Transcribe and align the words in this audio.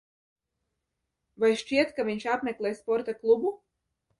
Vai 1.43 1.51
šķiet, 1.63 1.93
ka 1.99 2.07
viņš 2.09 2.27
apmeklē 2.33 2.73
sporta 2.81 3.17
klubu? 3.23 3.57